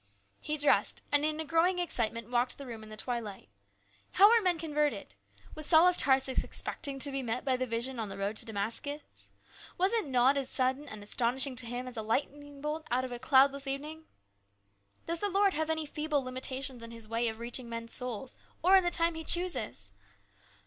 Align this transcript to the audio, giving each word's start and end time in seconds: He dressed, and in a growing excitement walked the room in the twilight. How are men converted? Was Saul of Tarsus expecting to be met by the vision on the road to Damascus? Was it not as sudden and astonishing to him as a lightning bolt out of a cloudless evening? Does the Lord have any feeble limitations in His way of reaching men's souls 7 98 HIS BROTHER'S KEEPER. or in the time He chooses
He 0.39 0.57
dressed, 0.57 1.03
and 1.11 1.23
in 1.23 1.39
a 1.39 1.45
growing 1.45 1.77
excitement 1.77 2.31
walked 2.31 2.57
the 2.57 2.65
room 2.65 2.81
in 2.81 2.89
the 2.89 2.97
twilight. 2.97 3.49
How 4.13 4.31
are 4.31 4.41
men 4.41 4.57
converted? 4.57 5.13
Was 5.53 5.67
Saul 5.67 5.87
of 5.87 5.95
Tarsus 5.95 6.43
expecting 6.43 6.97
to 6.97 7.11
be 7.11 7.21
met 7.21 7.45
by 7.45 7.55
the 7.55 7.67
vision 7.67 7.99
on 7.99 8.09
the 8.09 8.17
road 8.17 8.35
to 8.37 8.45
Damascus? 8.47 9.03
Was 9.77 9.93
it 9.93 10.07
not 10.07 10.37
as 10.37 10.49
sudden 10.49 10.89
and 10.89 11.03
astonishing 11.03 11.55
to 11.57 11.67
him 11.67 11.87
as 11.87 11.97
a 11.97 12.01
lightning 12.01 12.61
bolt 12.61 12.87
out 12.89 13.05
of 13.05 13.11
a 13.11 13.19
cloudless 13.19 13.67
evening? 13.67 14.05
Does 15.05 15.19
the 15.19 15.29
Lord 15.29 15.53
have 15.53 15.69
any 15.69 15.85
feeble 15.85 16.23
limitations 16.23 16.81
in 16.81 16.89
His 16.89 17.07
way 17.07 17.27
of 17.27 17.37
reaching 17.37 17.69
men's 17.69 17.93
souls 17.93 18.31
7 18.31 18.37
98 18.37 18.37
HIS 18.37 18.41
BROTHER'S 18.41 18.55
KEEPER. 18.55 18.73
or 18.73 18.77
in 18.77 18.83
the 18.83 18.97
time 18.97 19.13
He 19.19 19.23
chooses 19.23 19.93